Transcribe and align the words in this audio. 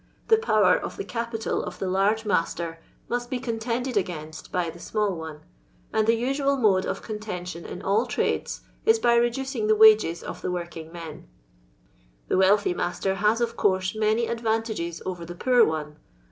The 0.29 0.37
power 0.39 0.75
of 0.75 0.97
the 0.97 1.03
capital 1.03 1.61
of 1.63 1.77
the" 1.77 1.85
largrt 1.85 2.25
master" 2.25 2.79
must 3.07 3.29
be 3.29 3.37
| 3.39 3.39
contended 3.39 3.95
against 3.95 4.51
by 4.51 4.71
the 4.71 4.79
small 4.79 5.13
one; 5.15 5.41
and 5.93 6.07
the' 6.07 6.15
usual 6.25 6.57
mode 6.57 6.87
of 6.87 7.03
contention 7.03 7.65
in 7.65 7.83
all 7.83 8.07
trades 8.07 8.61
is 8.83 8.97
by 8.97 9.13
re 9.15 9.29
ducing 9.29 9.67
the 9.67 9.77
wnges 9.77 10.23
of 10.23 10.41
the 10.41 10.49
working 10.49 10.89
moi^ 10.89 11.21
The 12.29 12.37
wealthy 12.39 12.73
master 12.73 13.13
has, 13.13 13.41
of 13.41 13.55
course, 13.55 13.95
nuiny 13.95 14.27
advantages; 14.27 15.03
over 15.05 15.23
the 15.23 15.35
poor 15.35 15.63
one. 15.63 15.97